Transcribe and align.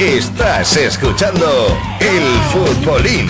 Estás 0.00 0.78
escuchando 0.78 1.46
el 2.00 2.22
futbolín. 2.48 3.28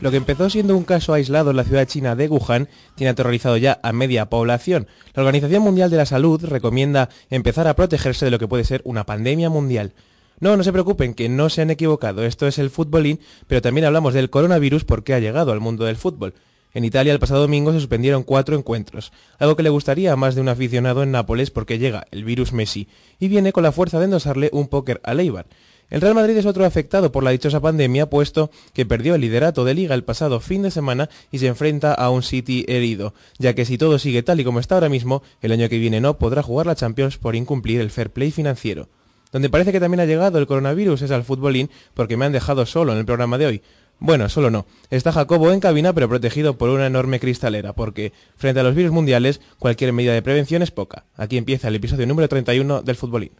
Lo 0.00 0.12
que 0.12 0.16
empezó 0.16 0.48
siendo 0.48 0.76
un 0.76 0.84
caso 0.84 1.12
aislado 1.12 1.50
en 1.50 1.56
la 1.56 1.64
ciudad 1.64 1.88
china 1.88 2.14
de 2.14 2.28
Wuhan 2.28 2.68
tiene 2.94 3.10
aterrorizado 3.10 3.56
ya 3.56 3.80
a 3.82 3.92
media 3.92 4.30
población. 4.30 4.86
La 5.12 5.24
Organización 5.24 5.64
Mundial 5.64 5.90
de 5.90 5.96
la 5.96 6.06
Salud 6.06 6.44
recomienda 6.44 7.08
empezar 7.30 7.66
a 7.66 7.74
protegerse 7.74 8.26
de 8.26 8.30
lo 8.30 8.38
que 8.38 8.46
puede 8.46 8.62
ser 8.62 8.80
una 8.84 9.04
pandemia 9.04 9.50
mundial. 9.50 9.92
No, 10.38 10.56
no 10.56 10.62
se 10.62 10.70
preocupen, 10.70 11.14
que 11.14 11.28
no 11.28 11.50
se 11.50 11.62
han 11.62 11.70
equivocado. 11.70 12.24
Esto 12.24 12.46
es 12.46 12.60
el 12.60 12.70
futbolín, 12.70 13.18
pero 13.48 13.60
también 13.60 13.86
hablamos 13.86 14.14
del 14.14 14.30
coronavirus 14.30 14.84
porque 14.84 15.14
ha 15.14 15.18
llegado 15.18 15.50
al 15.50 15.58
mundo 15.58 15.84
del 15.84 15.96
fútbol. 15.96 16.34
En 16.74 16.84
Italia 16.84 17.12
el 17.12 17.20
pasado 17.20 17.40
domingo 17.40 17.72
se 17.72 17.78
suspendieron 17.78 18.24
cuatro 18.24 18.56
encuentros, 18.56 19.12
algo 19.38 19.54
que 19.54 19.62
le 19.62 19.70
gustaría 19.70 20.12
a 20.12 20.16
más 20.16 20.34
de 20.34 20.40
un 20.40 20.48
aficionado 20.48 21.04
en 21.04 21.12
Nápoles 21.12 21.52
porque 21.52 21.78
llega 21.78 22.08
el 22.10 22.24
virus 22.24 22.52
Messi 22.52 22.88
y 23.20 23.28
viene 23.28 23.52
con 23.52 23.62
la 23.62 23.70
fuerza 23.70 24.00
de 24.00 24.06
endosarle 24.06 24.50
un 24.52 24.66
póker 24.66 25.00
a 25.04 25.14
Leibar. 25.14 25.46
El 25.88 26.00
Real 26.00 26.16
Madrid 26.16 26.36
es 26.36 26.46
otro 26.46 26.64
afectado 26.64 27.12
por 27.12 27.22
la 27.22 27.30
dichosa 27.30 27.60
pandemia, 27.60 28.10
puesto 28.10 28.50
que 28.72 28.86
perdió 28.86 29.14
el 29.14 29.20
liderato 29.20 29.64
de 29.64 29.74
liga 29.74 29.94
el 29.94 30.02
pasado 30.02 30.40
fin 30.40 30.62
de 30.62 30.72
semana 30.72 31.08
y 31.30 31.38
se 31.38 31.46
enfrenta 31.46 31.94
a 31.94 32.10
un 32.10 32.24
City 32.24 32.64
herido, 32.66 33.14
ya 33.38 33.54
que 33.54 33.64
si 33.64 33.78
todo 33.78 34.00
sigue 34.00 34.24
tal 34.24 34.40
y 34.40 34.44
como 34.44 34.58
está 34.58 34.74
ahora 34.74 34.88
mismo, 34.88 35.22
el 35.42 35.52
año 35.52 35.68
que 35.68 35.78
viene 35.78 36.00
no 36.00 36.18
podrá 36.18 36.42
jugar 36.42 36.66
la 36.66 36.74
Champions 36.74 37.18
por 37.18 37.36
incumplir 37.36 37.80
el 37.80 37.90
fair 37.90 38.10
play 38.10 38.32
financiero. 38.32 38.88
Donde 39.30 39.50
parece 39.50 39.72
que 39.72 39.80
también 39.80 40.00
ha 40.00 40.06
llegado 40.06 40.38
el 40.38 40.46
coronavirus 40.46 41.02
es 41.02 41.10
al 41.10 41.24
futbolín 41.24 41.70
porque 41.92 42.16
me 42.16 42.24
han 42.24 42.32
dejado 42.32 42.66
solo 42.66 42.92
en 42.92 42.98
el 42.98 43.04
programa 43.04 43.36
de 43.36 43.46
hoy. 43.46 43.62
Bueno, 44.04 44.28
solo 44.28 44.50
no. 44.50 44.66
Está 44.90 45.12
Jacobo 45.12 45.50
en 45.50 45.60
cabina 45.60 45.94
pero 45.94 46.10
protegido 46.10 46.58
por 46.58 46.68
una 46.68 46.86
enorme 46.86 47.18
cristalera, 47.20 47.72
porque 47.72 48.12
frente 48.36 48.60
a 48.60 48.62
los 48.62 48.74
virus 48.74 48.92
mundiales 48.92 49.40
cualquier 49.58 49.94
medida 49.94 50.12
de 50.12 50.20
prevención 50.20 50.60
es 50.60 50.70
poca. 50.70 51.06
Aquí 51.16 51.38
empieza 51.38 51.68
el 51.68 51.76
episodio 51.76 52.06
número 52.06 52.28
31 52.28 52.82
del 52.82 52.96
Futbolín. 52.96 53.32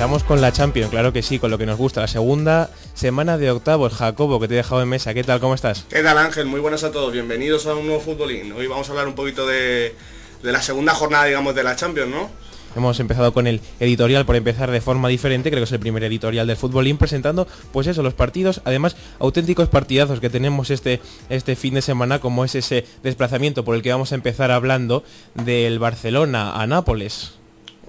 Empezamos 0.00 0.24
con 0.24 0.40
la 0.40 0.50
Champions, 0.50 0.88
claro 0.88 1.12
que 1.12 1.20
sí, 1.20 1.38
con 1.38 1.50
lo 1.50 1.58
que 1.58 1.66
nos 1.66 1.76
gusta. 1.76 2.00
La 2.00 2.08
segunda 2.08 2.70
semana 2.94 3.36
de 3.36 3.50
octavos, 3.50 3.92
Jacobo, 3.92 4.40
que 4.40 4.48
te 4.48 4.54
he 4.54 4.56
dejado 4.56 4.80
en 4.80 4.88
mesa. 4.88 5.12
¿Qué 5.12 5.22
tal? 5.24 5.40
¿Cómo 5.40 5.52
estás? 5.52 5.84
¿Qué 5.90 6.02
tal 6.02 6.16
Ángel? 6.16 6.46
Muy 6.46 6.58
buenas 6.58 6.84
a 6.84 6.90
todos. 6.90 7.12
Bienvenidos 7.12 7.66
a 7.66 7.74
un 7.74 7.84
nuevo 7.84 8.00
futbolín. 8.00 8.50
Hoy 8.52 8.66
vamos 8.66 8.88
a 8.88 8.92
hablar 8.92 9.08
un 9.08 9.14
poquito 9.14 9.46
de, 9.46 9.94
de 10.42 10.52
la 10.52 10.62
segunda 10.62 10.94
jornada, 10.94 11.26
digamos, 11.26 11.54
de 11.54 11.64
la 11.64 11.76
Champions, 11.76 12.10
¿no? 12.10 12.30
Hemos 12.74 12.98
empezado 12.98 13.34
con 13.34 13.46
el 13.46 13.60
editorial 13.78 14.24
por 14.24 14.36
empezar 14.36 14.70
de 14.70 14.80
forma 14.80 15.08
diferente, 15.08 15.50
creo 15.50 15.60
que 15.60 15.64
es 15.64 15.72
el 15.72 15.80
primer 15.80 16.02
editorial 16.04 16.46
del 16.46 16.56
futbolín, 16.56 16.96
presentando 16.96 17.46
pues 17.70 17.86
eso, 17.86 18.02
los 18.02 18.14
partidos, 18.14 18.62
además 18.64 18.96
auténticos 19.18 19.68
partidazos 19.68 20.18
que 20.18 20.30
tenemos 20.30 20.70
este, 20.70 21.02
este 21.28 21.56
fin 21.56 21.74
de 21.74 21.82
semana, 21.82 22.20
como 22.20 22.46
es 22.46 22.54
ese 22.54 22.86
desplazamiento 23.02 23.66
por 23.66 23.74
el 23.74 23.82
que 23.82 23.92
vamos 23.92 24.12
a 24.12 24.14
empezar 24.14 24.50
hablando 24.50 25.04
del 25.34 25.78
Barcelona 25.78 26.58
a 26.58 26.66
Nápoles. 26.66 27.39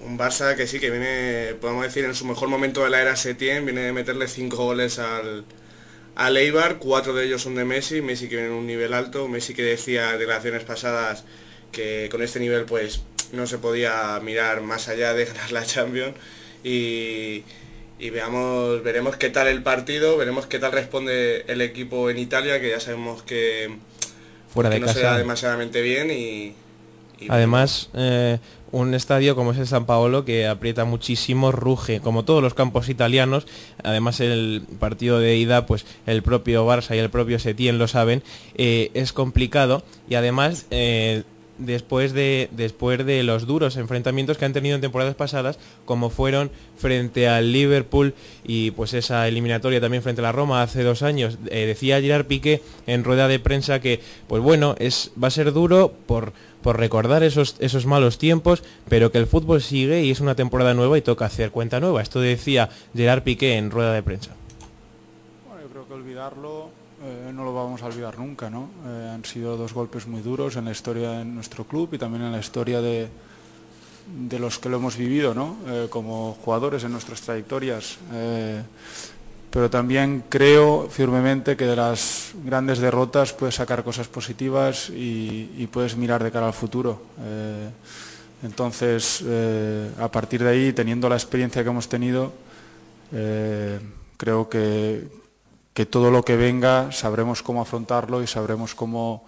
Un 0.04 0.18
Barça 0.18 0.56
que 0.56 0.66
sí, 0.66 0.80
que 0.80 0.90
viene, 0.90 1.54
podemos 1.60 1.84
decir, 1.84 2.04
en 2.04 2.14
su 2.14 2.24
mejor 2.26 2.48
momento 2.48 2.82
de 2.82 2.90
la 2.90 3.00
era 3.00 3.14
Setién, 3.16 3.64
viene 3.64 3.82
de 3.82 3.92
meterle 3.92 4.26
cinco 4.26 4.56
goles 4.56 4.98
al, 4.98 5.44
al 6.16 6.36
Eibar, 6.36 6.78
cuatro 6.78 7.14
de 7.14 7.24
ellos 7.26 7.42
son 7.42 7.54
de 7.54 7.64
Messi, 7.64 8.02
Messi 8.02 8.28
que 8.28 8.36
viene 8.36 8.50
en 8.50 8.56
un 8.56 8.66
nivel 8.66 8.94
alto, 8.94 9.28
Messi 9.28 9.54
que 9.54 9.62
decía 9.62 10.12
en 10.12 10.18
declaraciones 10.18 10.64
pasadas 10.64 11.24
que 11.70 12.08
con 12.10 12.22
este 12.22 12.40
nivel 12.40 12.64
pues 12.64 13.02
no 13.32 13.46
se 13.46 13.58
podía 13.58 14.18
mirar 14.20 14.60
más 14.62 14.88
allá 14.88 15.14
de 15.14 15.24
ganar 15.26 15.52
la 15.52 15.64
Champions 15.64 16.14
y, 16.64 17.44
y 17.98 18.10
veamos, 18.10 18.82
veremos 18.82 19.16
qué 19.16 19.30
tal 19.30 19.46
el 19.46 19.62
partido, 19.62 20.16
veremos 20.16 20.46
qué 20.46 20.58
tal 20.58 20.72
responde 20.72 21.44
el 21.46 21.60
equipo 21.60 22.10
en 22.10 22.18
Italia, 22.18 22.60
que 22.60 22.70
ya 22.70 22.80
sabemos 22.80 23.22
que, 23.22 23.70
Fuera 24.52 24.68
que 24.70 24.74
de 24.74 24.80
no 24.80 24.86
casa. 24.88 24.98
se 24.98 25.04
da 25.06 25.18
demasiadamente 25.18 25.80
bien 25.80 26.10
y 26.10 26.54
Además, 27.28 27.90
eh, 27.94 28.38
un 28.70 28.94
estadio 28.94 29.36
como 29.36 29.52
es 29.52 29.58
el 29.58 29.66
San 29.66 29.84
Paolo 29.84 30.24
que 30.24 30.46
aprieta 30.46 30.84
muchísimo, 30.84 31.52
ruge, 31.52 32.00
como 32.00 32.24
todos 32.24 32.42
los 32.42 32.54
campos 32.54 32.88
italianos. 32.88 33.46
Además, 33.82 34.20
el 34.20 34.62
partido 34.78 35.18
de 35.18 35.36
ida, 35.36 35.66
pues 35.66 35.84
el 36.06 36.22
propio 36.22 36.66
Barça 36.66 36.96
y 36.96 36.98
el 36.98 37.10
propio 37.10 37.38
Setién 37.38 37.78
lo 37.78 37.86
saben, 37.86 38.22
eh, 38.54 38.90
es 38.94 39.12
complicado 39.12 39.82
y 40.08 40.14
además. 40.14 40.66
eh, 40.70 41.22
Después 41.58 42.12
de, 42.12 42.48
después 42.50 43.04
de 43.06 43.22
los 43.22 43.46
duros 43.46 43.76
enfrentamientos 43.76 44.36
que 44.36 44.46
han 44.46 44.54
tenido 44.54 44.74
en 44.74 44.80
temporadas 44.80 45.14
pasadas, 45.14 45.58
como 45.84 46.10
fueron 46.10 46.50
frente 46.76 47.28
al 47.28 47.52
Liverpool 47.52 48.14
y 48.42 48.72
pues 48.72 48.94
esa 48.94 49.28
eliminatoria 49.28 49.80
también 49.80 50.02
frente 50.02 50.22
a 50.22 50.24
la 50.24 50.32
Roma 50.32 50.62
hace 50.62 50.82
dos 50.82 51.02
años, 51.02 51.38
decía 51.44 52.00
Gerard 52.00 52.24
Piqué 52.26 52.62
en 52.86 53.04
rueda 53.04 53.28
de 53.28 53.38
prensa 53.38 53.80
que, 53.80 54.00
pues 54.26 54.42
bueno, 54.42 54.74
es, 54.78 55.12
va 55.22 55.28
a 55.28 55.30
ser 55.30 55.52
duro 55.52 55.92
por, 56.06 56.32
por 56.62 56.78
recordar 56.78 57.22
esos, 57.22 57.56
esos 57.58 57.86
malos 57.86 58.18
tiempos, 58.18 58.62
pero 58.88 59.12
que 59.12 59.18
el 59.18 59.26
fútbol 59.26 59.60
sigue 59.60 60.02
y 60.04 60.10
es 60.10 60.20
una 60.20 60.34
temporada 60.34 60.74
nueva 60.74 60.96
y 60.96 61.02
toca 61.02 61.26
hacer 61.26 61.50
cuenta 61.50 61.80
nueva. 61.80 62.02
Esto 62.02 62.20
decía 62.20 62.70
Gerard 62.94 63.22
Piqué 63.22 63.56
en 63.56 63.70
rueda 63.70 63.92
de 63.92 64.02
prensa. 64.02 64.30
Bueno, 65.48 65.62
yo 65.62 65.68
creo 65.68 65.88
que 65.88 65.94
olvidarlo 65.94 66.82
eh, 67.04 67.32
no 67.34 67.44
lo 67.44 67.52
vamos 67.52 67.82
a 67.82 67.86
olvidar 67.86 68.16
nunca, 68.16 68.48
¿no? 68.48 68.70
Eh, 68.86 69.10
han 69.12 69.24
sido 69.24 69.56
dos 69.56 69.72
golpes 69.72 70.06
muy 70.06 70.22
duros 70.22 70.54
en 70.54 70.66
la 70.66 70.70
historia 70.70 71.10
de 71.10 71.24
nuestro 71.24 71.64
club 71.64 71.88
y 71.92 71.98
también 71.98 72.22
en 72.22 72.30
la 72.30 72.38
historia 72.38 72.80
de, 72.80 73.08
de 74.28 74.38
los 74.38 74.60
que 74.60 74.68
lo 74.68 74.76
hemos 74.76 74.96
vivido, 74.96 75.34
¿no? 75.34 75.56
Eh, 75.66 75.88
como 75.90 76.36
jugadores 76.44 76.84
en 76.84 76.92
nuestras 76.92 77.20
trayectorias. 77.22 77.98
Pero 79.52 79.68
también 79.68 80.24
creo 80.30 80.88
firmemente 80.88 81.58
que 81.58 81.66
de 81.66 81.76
las 81.76 82.32
grandes 82.42 82.78
derrotas 82.78 83.34
puedes 83.34 83.56
sacar 83.56 83.84
cosas 83.84 84.08
positivas 84.08 84.88
y, 84.88 85.68
puedes 85.70 85.94
mirar 85.94 86.24
de 86.24 86.30
cara 86.30 86.46
al 86.46 86.54
futuro. 86.54 87.02
Eh, 87.20 87.68
entonces, 88.44 89.22
eh, 89.26 89.90
a 90.00 90.10
partir 90.10 90.42
de 90.42 90.48
ahí, 90.48 90.72
teniendo 90.72 91.06
la 91.06 91.16
experiencia 91.16 91.62
que 91.62 91.68
hemos 91.68 91.86
tenido, 91.86 92.32
eh, 93.12 93.78
creo 94.16 94.48
que, 94.48 95.06
que 95.74 95.84
todo 95.84 96.10
lo 96.10 96.24
que 96.24 96.36
venga 96.36 96.90
sabremos 96.90 97.42
cómo 97.42 97.60
afrontarlo 97.60 98.22
y 98.22 98.26
sabremos 98.26 98.74
cómo 98.74 99.26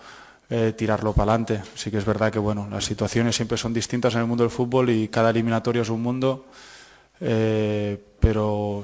tirarlo 0.76 1.12
para 1.12 1.32
adelante. 1.32 1.62
Sí 1.74 1.90
que 1.90 1.98
es 1.98 2.04
verdad 2.04 2.30
que 2.30 2.38
bueno, 2.38 2.68
las 2.70 2.84
situaciones 2.84 3.34
siempre 3.34 3.58
son 3.58 3.74
distintas 3.74 4.14
en 4.14 4.20
el 4.20 4.26
mundo 4.26 4.44
del 4.44 4.52
fútbol 4.52 4.88
y 4.88 5.08
cada 5.08 5.30
eliminatorio 5.30 5.82
es 5.82 5.88
un 5.88 6.00
mundo, 6.00 6.44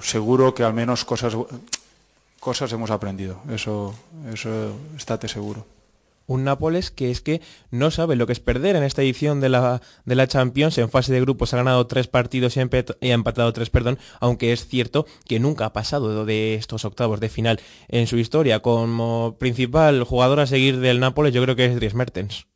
seguro 0.02 0.54
que 0.54 0.62
al 0.62 0.74
menos 0.74 1.04
cosas, 1.04 1.36
cosas 2.38 2.72
hemos 2.72 2.90
aprendido. 2.90 3.40
Eso, 3.50 3.94
eso 4.32 4.74
estate 4.96 5.28
seguro. 5.28 5.66
Un 6.26 6.44
Nápoles 6.44 6.92
que 6.92 7.10
es 7.10 7.20
que 7.20 7.40
no 7.72 7.90
sabe 7.90 8.14
lo 8.14 8.24
que 8.24 8.32
es 8.32 8.38
perder 8.38 8.76
en 8.76 8.84
esta 8.84 9.02
edición 9.02 9.40
de 9.40 9.48
la, 9.48 9.82
de 10.04 10.14
la 10.14 10.28
Champions. 10.28 10.78
En 10.78 10.88
fase 10.88 11.12
de 11.12 11.20
grupos 11.20 11.52
ha 11.52 11.56
ganado 11.56 11.88
tres 11.88 12.06
partidos 12.06 12.56
y 12.56 12.60
ha, 12.60 12.68
empatado 13.14 13.52
tres, 13.52 13.68
perdón, 13.70 13.98
aunque 14.20 14.52
es 14.52 14.68
cierto 14.68 15.06
que 15.26 15.40
nunca 15.40 15.64
ha 15.64 15.72
pasado 15.72 16.24
de 16.24 16.54
estos 16.54 16.84
octavos 16.84 17.18
de 17.18 17.30
final 17.30 17.60
en 17.88 18.06
su 18.06 18.16
historia. 18.16 18.60
Como 18.60 19.36
principal 19.40 20.04
jugador 20.04 20.38
a 20.38 20.46
seguir 20.46 20.78
del 20.78 21.00
Nápoles 21.00 21.34
yo 21.34 21.42
creo 21.42 21.56
que 21.56 21.64
es 21.64 21.74
Dries 21.74 21.94
Mertens. 21.94 22.46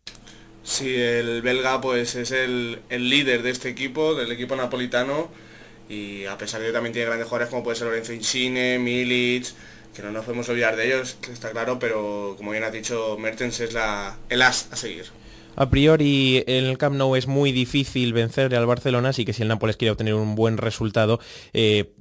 Sí, 0.65 0.95
el 0.97 1.43
belga 1.43 1.81
pues 1.81 2.15
es 2.15 2.33
el, 2.33 2.81
líder 2.89 3.43
de 3.43 3.51
este 3.51 3.69
equipo, 3.69 4.15
del 4.15 4.33
equipo 4.33 4.57
napolitano, 4.57 5.29
y 5.89 6.25
a 6.25 6.39
pesar 6.39 6.61
de 6.61 6.69
que 6.69 6.73
también 6.73 6.93
tiene 6.93 7.07
grandes 7.07 7.29
jugadores 7.29 7.51
como 7.51 7.63
puede 7.63 7.77
ser 7.77 7.87
Lorenzo 7.87 8.13
Insigne, 8.13 8.79
Milic, 8.79 9.47
que 9.95 10.03
no 10.03 10.11
nos 10.11 10.25
podemos 10.25 10.49
olvidar 10.49 10.77
de 10.77 10.87
ellos, 10.87 11.17
está 11.31 11.51
claro, 11.51 11.79
pero 11.79 12.35
como 12.37 12.51
bien 12.51 12.65
has 12.65 12.73
dicho, 12.73 13.17
Mertens 13.19 13.61
es 13.61 13.73
la, 13.73 14.17
el 14.29 14.43
as 14.43 14.69
a 14.73 14.77
seguir. 14.77 15.07
A 15.57 15.71
priori 15.71 16.43
el 16.47 16.79
Camp 16.79 16.97
Nou 16.97 17.17
es 17.17 17.27
muy 17.27 17.53
difícil 17.53 18.13
vencer 18.13 18.55
al 18.55 18.67
Barcelona, 18.67 19.11
así 19.11 19.25
que 19.25 19.33
si 19.33 19.43
el 19.43 19.49
Nápoles 19.49 19.77
quiere 19.77 19.93
obtener 19.93 20.15
un 20.15 20.35
buen 20.35 20.57
resultado, 20.59 21.21
eh, 21.53 21.93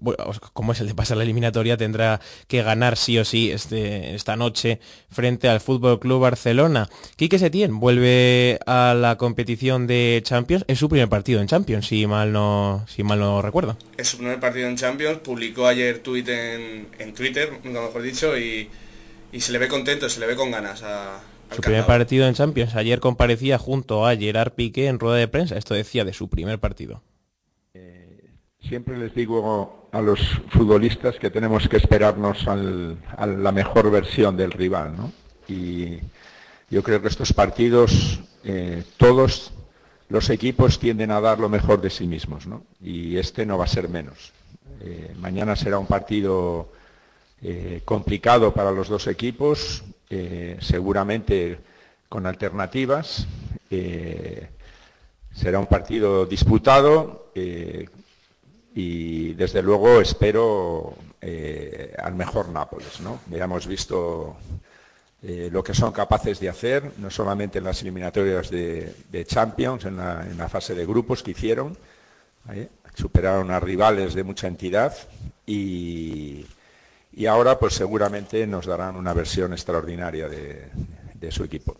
como 0.53 0.71
es 0.71 0.79
el 0.81 0.87
de 0.87 0.95
pasar 0.95 1.17
la 1.17 1.23
eliminatoria, 1.23 1.77
tendrá 1.77 2.19
que 2.47 2.63
ganar 2.63 2.97
sí 2.97 3.17
o 3.17 3.25
sí 3.25 3.51
este, 3.51 4.15
esta 4.15 4.35
noche 4.35 4.79
frente 5.09 5.47
al 5.49 5.59
Fútbol 5.59 5.99
Club 5.99 6.21
Barcelona. 6.21 6.89
Quique 7.15 7.39
Setién 7.39 7.79
vuelve 7.79 8.59
a 8.65 8.95
la 8.97 9.17
competición 9.17 9.87
de 9.87 10.21
Champions, 10.23 10.65
es 10.67 10.79
su 10.79 10.89
primer 10.89 11.09
partido 11.09 11.41
en 11.41 11.47
Champions, 11.47 11.87
si 11.87 12.07
mal 12.07 12.31
no, 12.31 12.85
si 12.87 13.03
mal 13.03 13.19
no 13.19 13.41
recuerdo. 13.41 13.77
Es 13.97 14.09
su 14.09 14.17
primer 14.17 14.39
partido 14.39 14.67
en 14.67 14.77
Champions, 14.77 15.19
publicó 15.19 15.67
ayer 15.67 15.99
tweet 15.99 16.25
en, 16.27 16.87
en 16.99 17.13
Twitter, 17.13 17.51
mejor 17.63 18.01
dicho, 18.01 18.37
y, 18.37 18.69
y 19.31 19.41
se 19.41 19.51
le 19.51 19.59
ve 19.59 19.67
contento, 19.67 20.09
se 20.09 20.19
le 20.19 20.27
ve 20.27 20.35
con 20.35 20.51
ganas 20.51 20.83
a 20.83 21.21
su 21.51 21.61
primer 21.61 21.85
partido 21.85 22.27
en 22.27 22.33
Champions. 22.33 22.75
Ayer 22.75 22.99
comparecía 22.99 23.57
junto 23.57 24.07
a 24.07 24.15
Gerard 24.15 24.53
Piqué 24.53 24.87
en 24.87 24.99
rueda 24.99 25.17
de 25.17 25.27
prensa. 25.27 25.57
Esto 25.57 25.73
decía 25.73 26.03
de 26.03 26.13
su 26.13 26.29
primer 26.29 26.59
partido. 26.59 27.01
Eh, 27.73 28.29
siempre 28.59 28.97
les 28.97 29.13
digo 29.13 29.89
a 29.91 30.01
los 30.01 30.19
futbolistas 30.49 31.15
que 31.17 31.29
tenemos 31.29 31.67
que 31.67 31.77
esperarnos 31.77 32.47
a 32.47 33.25
la 33.25 33.51
mejor 33.51 33.91
versión 33.91 34.35
del 34.35 34.51
rival. 34.51 34.95
¿no? 34.97 35.11
Y 35.47 35.99
yo 36.69 36.81
creo 36.83 37.01
que 37.01 37.07
estos 37.07 37.33
partidos, 37.33 38.19
eh, 38.43 38.83
todos 38.97 39.53
los 40.09 40.29
equipos 40.29 40.79
tienden 40.79 41.11
a 41.11 41.21
dar 41.21 41.39
lo 41.39 41.49
mejor 41.49 41.81
de 41.81 41.89
sí 41.89 42.07
mismos. 42.07 42.47
¿no? 42.47 42.63
Y 42.81 43.17
este 43.17 43.45
no 43.45 43.57
va 43.57 43.65
a 43.65 43.67
ser 43.67 43.89
menos. 43.89 44.33
Eh, 44.81 45.13
mañana 45.19 45.55
será 45.55 45.77
un 45.77 45.87
partido 45.87 46.69
complicado 47.83 48.53
para 48.53 48.71
los 48.71 48.87
dos 48.87 49.05
equipos, 49.07 49.83
eh, 50.15 50.57
seguramente 50.61 51.57
con 52.07 52.27
alternativas. 52.27 53.25
Eh, 53.71 54.47
será 55.33 55.57
un 55.57 55.65
partido 55.65 56.27
disputado 56.27 57.31
eh, 57.33 57.89
y 58.75 59.33
desde 59.33 59.63
luego 59.63 59.99
espero 59.99 60.93
al 61.97 62.13
mejor 62.13 62.49
Nápoles. 62.49 62.99
¿no? 62.99 63.21
Ya 63.31 63.45
hemos 63.45 63.65
visto 63.65 64.35
lo 65.23 65.63
que 65.63 65.73
son 65.73 65.91
capaces 65.93 66.39
de 66.39 66.49
hacer, 66.49 66.91
no 66.99 67.09
solamente 67.09 67.57
en 67.57 67.63
las 67.63 67.81
eliminatorias 67.81 68.51
de, 68.51 69.25
Champions, 69.25 69.85
en 69.85 69.97
la, 69.97 70.49
fase 70.49 70.75
de 70.75 70.85
grupos 70.85 71.23
que 71.23 71.31
hicieron, 71.31 71.75
superaron 72.93 73.49
a 73.51 73.59
rivales 73.59 74.13
de 74.13 74.23
mucha 74.23 74.47
entidad 74.47 74.93
y, 75.47 76.45
y 77.15 77.27
ahora 77.27 77.59
pues 77.59 77.73
seguramente 77.75 78.45
nos 78.47 78.65
darán 78.65 78.95
una 78.95 79.13
versión 79.13 79.53
extraordinaria 79.53 80.27
de, 80.27 81.31
su 81.31 81.43
equipo. 81.43 81.77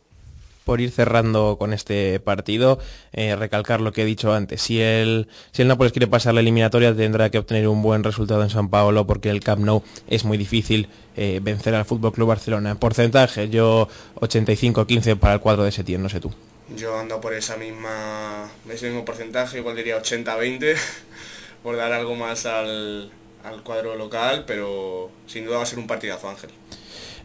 Por 0.63 0.79
ir 0.79 0.91
cerrando 0.91 1.57
con 1.59 1.73
este 1.73 2.21
partido, 2.21 2.79
eh, 3.11 3.35
recalcar 3.35 3.81
lo 3.81 3.91
que 3.91 4.03
he 4.03 4.05
dicho 4.05 4.33
antes. 4.33 4.61
Si 4.61 4.79
el, 4.79 5.27
si 5.51 5.61
el 5.61 5.67
Nápoles 5.67 5.91
quiere 5.91 6.07
pasar 6.07 6.33
la 6.33 6.39
eliminatoria 6.39 6.95
tendrá 6.95 7.29
que 7.29 7.39
obtener 7.39 7.67
un 7.67 7.81
buen 7.81 8.05
resultado 8.05 8.41
en 8.43 8.49
San 8.49 8.69
Paolo 8.69 9.05
porque 9.05 9.29
el 9.29 9.41
Camp 9.41 9.65
Nou 9.65 9.83
es 10.07 10.23
muy 10.23 10.37
difícil 10.37 10.87
eh, 11.17 11.41
vencer 11.43 11.75
al 11.75 11.83
Fútbol 11.83 12.13
Club 12.13 12.29
Barcelona. 12.29 12.71
En 12.71 12.77
porcentaje, 12.77 13.49
yo 13.49 13.89
85-15 14.21 15.17
para 15.17 15.33
el 15.33 15.39
cuadro 15.41 15.65
de 15.65 15.73
Setién, 15.73 16.01
no 16.01 16.07
sé 16.07 16.21
tú. 16.21 16.31
Yo 16.77 16.97
ando 16.97 17.19
por 17.19 17.33
esa 17.33 17.57
misma, 17.57 18.49
ese 18.69 18.87
mismo 18.87 19.03
porcentaje, 19.03 19.57
igual 19.57 19.75
diría 19.75 20.01
80-20, 20.01 20.77
por 21.63 21.75
dar 21.75 21.91
algo 21.91 22.15
más 22.15 22.45
al, 22.45 23.11
al 23.43 23.63
cuadro 23.63 23.95
local, 23.95 24.43
pero 24.47 25.09
sin 25.27 25.45
duda 25.45 25.57
va 25.57 25.63
a 25.63 25.67
ser 25.67 25.79
un 25.79 25.87
partidazo, 25.87 26.29
Ángel. 26.29 26.49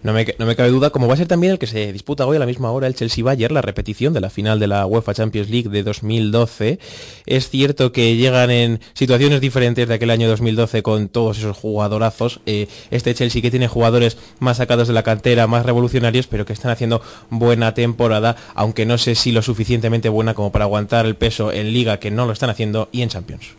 No 0.01 0.13
me, 0.13 0.25
cabe 0.25 0.69
duda, 0.69 0.91
como 0.91 1.09
va 1.09 1.15
a 1.15 1.17
ser 1.17 1.27
también 1.27 1.53
el 1.53 1.59
que 1.59 1.67
se 1.67 1.93
disputa 1.93 2.25
hoy 2.25 2.37
a 2.37 2.39
la 2.39 2.47
misma 2.47 2.71
hora 2.71 2.87
el 2.87 2.95
Chelsea-Bayern, 2.95 3.53
la 3.53 3.63
repetición 3.63 4.13
de 4.13 4.21
la 4.21 4.31
final 4.31 4.61
de 4.61 4.69
la 4.69 4.87
UEFA 4.87 5.13
Champions 5.13 5.51
League 5.51 5.69
de 5.69 5.83
2012. 5.83 6.79
Es 7.27 7.51
cierto 7.51 7.91
que 7.91 8.15
llegan 8.15 8.51
en 8.51 8.81
situaciones 8.95 9.41
diferentes 9.41 9.89
de 9.89 9.95
aquel 9.95 10.11
año 10.11 10.29
2012 10.29 10.85
con 10.85 11.09
todos 11.09 11.39
esos 11.39 11.57
jugadorazos. 11.57 12.41
Eh, 12.47 12.69
este 12.93 13.13
Chelsea 13.13 13.43
que 13.43 13.51
tiene 13.51 13.67
jugadores 13.67 14.17
más 14.39 14.59
sacados 14.59 14.87
de 14.87 14.95
la 14.95 15.03
cantera, 15.03 15.49
más 15.49 15.67
revolucionarios, 15.67 16.29
pero 16.29 16.47
que 16.47 16.53
están 16.53 16.71
haciendo 16.71 17.03
buena 17.29 17.75
temporada, 17.75 18.37
aunque 18.55 18.87
no 18.87 18.99
sé 18.99 19.17
si 19.17 19.33
lo 19.33 19.43
suficientemente 19.43 20.09
buena 20.09 20.35
como 20.35 20.53
para 20.53 20.67
aguantar 20.67 21.07
el 21.07 21.17
peso 21.17 21.51
en 21.51 21.73
Liga, 21.73 21.99
que 21.99 22.13
no 22.13 22.25
lo 22.25 22.33
están 22.33 22.51
haciendo, 22.51 22.89
y 22.93 23.03
en 23.03 23.09
Champions. 23.09 23.59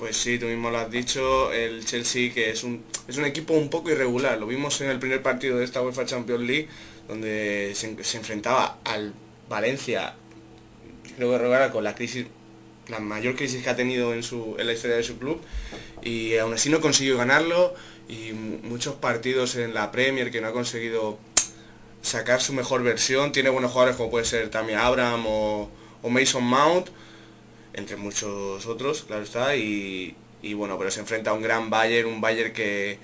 Pues 0.00 0.16
sí, 0.16 0.38
tú 0.38 0.46
mismo 0.46 0.70
lo 0.70 0.78
has 0.78 0.90
dicho, 0.90 1.52
el 1.52 1.84
Chelsea 1.84 2.32
que 2.32 2.48
es 2.48 2.64
un, 2.64 2.82
es 3.06 3.18
un 3.18 3.26
equipo 3.26 3.52
un 3.52 3.68
poco 3.68 3.90
irregular, 3.90 4.38
lo 4.38 4.46
vimos 4.46 4.80
en 4.80 4.88
el 4.88 4.98
primer 4.98 5.20
partido 5.20 5.58
de 5.58 5.64
esta 5.66 5.82
UEFA 5.82 6.06
Champions 6.06 6.40
League, 6.40 6.68
donde 7.06 7.72
se, 7.74 8.16
enfrentaba 8.16 8.78
al 8.82 9.12
Valencia, 9.50 10.14
creo 11.16 11.38
que 11.38 11.70
con 11.70 11.84
la 11.84 11.94
crisis, 11.94 12.24
la 12.88 12.98
mayor 12.98 13.36
crisis 13.36 13.62
que 13.62 13.68
ha 13.68 13.76
tenido 13.76 14.14
en, 14.14 14.22
su, 14.22 14.56
en 14.58 14.68
la 14.68 14.72
historia 14.72 14.96
de 14.96 15.02
su 15.02 15.18
club, 15.18 15.38
y 16.02 16.34
aún 16.38 16.54
así 16.54 16.70
no 16.70 16.80
consiguió 16.80 17.18
ganarlo, 17.18 17.74
y 18.08 18.32
muchos 18.32 18.94
partidos 18.94 19.56
en 19.56 19.74
la 19.74 19.92
Premier 19.92 20.30
que 20.30 20.40
no 20.40 20.48
ha 20.48 20.52
conseguido 20.52 21.18
sacar 22.00 22.40
su 22.40 22.54
mejor 22.54 22.82
versión, 22.82 23.32
tiene 23.32 23.50
buenos 23.50 23.70
jugadores 23.70 23.98
como 23.98 24.08
puede 24.08 24.24
ser 24.24 24.48
Tammy 24.48 24.72
Abraham 24.72 25.26
o, 25.26 25.68
o 26.00 26.08
Mason 26.08 26.42
Mount, 26.42 26.88
entre 27.74 27.96
muchos 27.96 28.66
otros, 28.66 29.02
claro 29.02 29.22
está, 29.22 29.56
y, 29.56 30.14
bueno, 30.54 30.78
pero 30.78 30.90
se 30.90 31.00
enfrenta 31.00 31.30
a 31.30 31.34
un 31.34 31.42
gran 31.42 31.70
Bayern, 31.70 32.08
un 32.08 32.20
Bayern 32.20 32.52
que, 32.52 32.98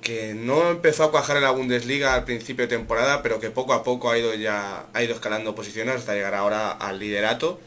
que 0.00 0.34
no 0.34 0.70
empezó 0.70 1.04
a 1.04 1.10
cuajar 1.10 1.36
en 1.36 1.42
la 1.42 1.50
Bundesliga 1.50 2.14
al 2.14 2.24
principio 2.24 2.66
de 2.66 2.76
temporada, 2.76 3.22
pero 3.22 3.40
que 3.40 3.50
poco 3.50 3.72
a 3.72 3.82
poco 3.84 4.10
ha 4.10 4.18
ido 4.18 4.34
ya 4.34 4.86
ha 4.92 5.02
ido 5.02 5.14
escalando 5.14 5.54
posiciones 5.54 5.96
hasta 5.96 6.14
llegar 6.14 6.34
ahora 6.34 6.70
al 6.72 6.98
liderato 6.98 7.60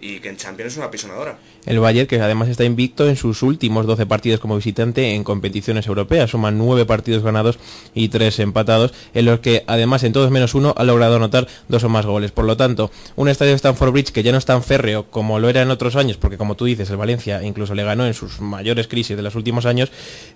y 0.00 0.20
que 0.20 0.28
en 0.28 0.36
Champions 0.36 0.72
es 0.72 0.78
una 0.78 0.90
pisonadora. 0.90 1.38
El 1.66 1.78
Bayern, 1.78 2.06
que 2.06 2.20
además 2.20 2.48
está 2.48 2.64
invicto 2.64 3.08
en 3.08 3.16
sus 3.16 3.42
últimos 3.42 3.86
12 3.86 4.06
partidos 4.06 4.40
como 4.40 4.56
visitante 4.56 5.14
en 5.14 5.24
competiciones 5.24 5.86
europeas, 5.86 6.30
suma 6.30 6.50
9 6.50 6.86
partidos 6.86 7.22
ganados 7.22 7.58
y 7.94 8.08
3 8.08 8.38
empatados, 8.40 8.94
en 9.12 9.26
los 9.26 9.40
que 9.40 9.64
además 9.66 10.02
en 10.04 10.12
todos 10.12 10.30
menos 10.30 10.54
uno 10.54 10.74
ha 10.76 10.84
logrado 10.84 11.16
anotar 11.16 11.46
dos 11.68 11.84
o 11.84 11.88
más 11.88 12.06
goles. 12.06 12.32
Por 12.32 12.46
lo 12.46 12.56
tanto, 12.56 12.90
un 13.16 13.28
estadio 13.28 13.52
de 13.52 13.56
Stamford 13.56 13.92
Bridge 13.92 14.12
que 14.12 14.22
ya 14.22 14.32
no 14.32 14.38
es 14.38 14.46
tan 14.46 14.62
férreo 14.62 15.06
como 15.10 15.38
lo 15.38 15.48
era 15.48 15.62
en 15.62 15.70
otros 15.70 15.96
años, 15.96 16.16
porque 16.16 16.38
como 16.38 16.54
tú 16.54 16.64
dices, 16.64 16.88
el 16.90 16.96
Valencia 16.96 17.42
incluso 17.42 17.74
le 17.74 17.84
ganó 17.84 18.06
en 18.06 18.14
sus 18.14 18.40
mayores 18.40 18.88
crisis 18.88 19.16
de 19.16 19.22
los 19.22 19.34
últimos 19.34 19.66
años, 19.66 19.90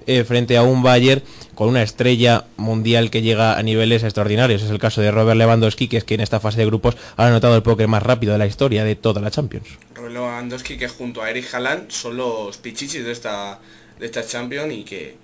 eh, 0.06 0.24
frente 0.24 0.56
a 0.56 0.62
un 0.62 0.82
Bayern 0.82 1.22
con 1.54 1.68
una 1.68 1.82
estrella 1.82 2.44
mundial 2.56 3.10
que 3.10 3.22
llega 3.22 3.56
a 3.58 3.62
niveles 3.62 4.02
extraordinarios. 4.02 4.62
Es 4.62 4.70
el 4.70 4.78
caso 4.78 5.00
de 5.00 5.10
Robert 5.10 5.38
Lewandowski, 5.38 5.88
que 5.88 5.96
es 5.96 6.04
que 6.04 6.14
en 6.14 6.20
esta 6.20 6.40
fase 6.40 6.58
de 6.58 6.66
grupos 6.66 6.96
ha 7.16 7.26
anotado 7.26 7.56
el 7.56 7.62
póker 7.62 7.88
más 7.88 8.02
rápido 8.02 8.32
de 8.32 8.38
la 8.38 8.46
historia 8.46 8.84
de 8.84 8.96
toda 8.96 9.20
la 9.20 9.30
Champions. 9.30 9.53
Robert 9.94 10.14
Lewandowski 10.14 10.76
que 10.76 10.88
junto 10.88 11.22
a 11.22 11.30
Eric 11.30 11.52
Haaland 11.54 11.90
son 11.90 12.16
los 12.16 12.56
pichichis 12.58 13.04
de 13.04 13.12
esta, 13.12 13.60
de 13.98 14.06
esta 14.06 14.26
Champions 14.26 14.72
y 14.72 14.84
que 14.84 15.16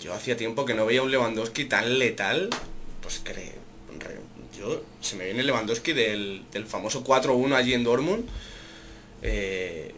yo 0.00 0.14
hacía 0.14 0.36
tiempo 0.36 0.64
que 0.64 0.74
no 0.74 0.86
veía 0.86 1.02
un 1.02 1.10
Lewandowski 1.10 1.64
tan 1.66 1.98
letal, 1.98 2.50
pues 3.00 3.18
que 3.20 3.52
yo 4.58 4.82
se 5.00 5.16
me 5.16 5.24
viene 5.24 5.42
Lewandowski 5.42 5.92
del, 5.92 6.42
del 6.52 6.66
famoso 6.66 7.04
4-1 7.04 7.54
allí 7.54 7.74
en 7.74 7.84
Dortmund. 7.84 8.24
Eh, 9.22 9.92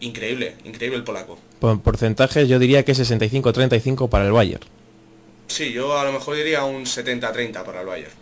increíble, 0.00 0.56
increíble 0.64 0.98
el 0.98 1.04
polaco. 1.04 1.38
Por 1.60 1.80
porcentajes 1.80 2.48
yo 2.48 2.58
diría 2.58 2.84
que 2.84 2.92
65-35 2.92 4.08
para 4.08 4.26
el 4.26 4.32
Bayern. 4.32 4.64
Sí, 5.46 5.72
yo 5.72 5.98
a 5.98 6.04
lo 6.04 6.12
mejor 6.12 6.36
diría 6.36 6.64
un 6.64 6.84
70-30 6.84 7.64
para 7.64 7.80
el 7.80 7.86
Bayern 7.86 8.19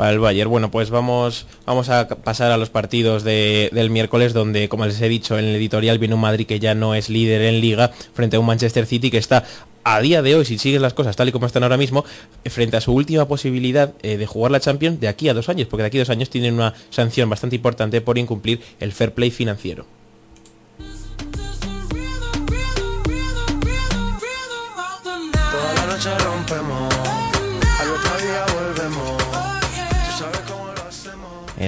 para 0.00 0.12
el 0.12 0.18
Bayern. 0.18 0.48
Bueno, 0.48 0.70
pues 0.70 0.88
vamos, 0.88 1.44
vamos 1.66 1.90
a 1.90 2.08
pasar 2.08 2.50
a 2.52 2.56
los 2.56 2.70
partidos 2.70 3.22
del 3.22 3.90
miércoles, 3.90 4.32
donde, 4.32 4.70
como 4.70 4.86
les 4.86 4.98
he 5.02 5.10
dicho 5.10 5.38
en 5.38 5.44
el 5.44 5.56
editorial, 5.56 5.98
viene 5.98 6.14
un 6.14 6.22
Madrid 6.22 6.46
que 6.46 6.58
ya 6.58 6.74
no 6.74 6.94
es 6.94 7.10
líder 7.10 7.42
en 7.42 7.60
liga, 7.60 7.88
frente 8.14 8.36
a 8.36 8.40
un 8.40 8.46
Manchester 8.46 8.86
City 8.86 9.10
que 9.10 9.18
está 9.18 9.44
a 9.84 10.00
día 10.00 10.22
de 10.22 10.36
hoy, 10.36 10.46
si 10.46 10.56
sigues 10.56 10.80
las 10.80 10.94
cosas 10.94 11.16
tal 11.16 11.28
y 11.28 11.32
como 11.32 11.44
están 11.44 11.64
ahora 11.64 11.76
mismo, 11.76 12.06
frente 12.46 12.78
a 12.78 12.80
su 12.80 12.94
última 12.94 13.28
posibilidad 13.28 13.92
eh, 14.02 14.16
de 14.16 14.24
jugar 14.24 14.52
la 14.52 14.60
Champions 14.60 15.00
de 15.00 15.08
aquí 15.08 15.28
a 15.28 15.34
dos 15.34 15.50
años, 15.50 15.68
porque 15.68 15.82
de 15.82 15.88
aquí 15.88 15.98
a 15.98 16.00
dos 16.00 16.08
años 16.08 16.30
tienen 16.30 16.54
una 16.54 16.72
sanción 16.88 17.28
bastante 17.28 17.56
importante 17.56 18.00
por 18.00 18.16
incumplir 18.16 18.62
el 18.80 18.92
fair 18.92 19.12
play 19.12 19.30
financiero. 19.30 19.84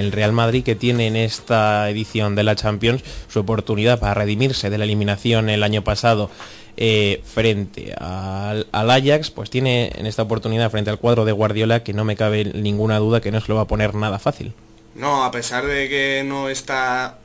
El 0.03 0.11
Real 0.11 0.31
Madrid 0.31 0.63
que 0.63 0.75
tiene 0.75 1.07
en 1.07 1.15
esta 1.15 1.89
edición 1.89 2.35
de 2.35 2.43
la 2.43 2.55
Champions 2.55 3.03
su 3.27 3.39
oportunidad 3.39 3.99
para 3.99 4.13
redimirse 4.13 4.69
de 4.69 4.77
la 4.77 4.83
eliminación 4.83 5.49
el 5.49 5.63
año 5.63 5.83
pasado 5.83 6.29
eh, 6.75 7.21
frente 7.25 7.93
al, 7.99 8.67
Ajax, 8.71 9.29
pues 9.29 9.49
tiene 9.49 9.91
en 9.95 10.07
esta 10.07 10.23
oportunidad 10.23 10.71
frente 10.71 10.89
al 10.89 10.97
cuadro 10.97 11.23
de 11.23 11.31
Guardiola 11.31 11.83
que 11.83 11.93
no 11.93 12.03
me 12.03 12.15
cabe 12.15 12.45
ninguna 12.45 12.97
duda 12.97 13.21
que 13.21 13.31
no 13.31 13.39
se 13.39 13.47
lo 13.49 13.55
va 13.55 13.61
a 13.61 13.67
poner 13.67 13.93
nada 13.93 14.17
fácil. 14.17 14.53
No, 14.95 15.23
a 15.23 15.31
pesar 15.31 15.65
de 15.65 15.87
que 15.89 16.23
no 16.25 16.49
está 16.49 17.19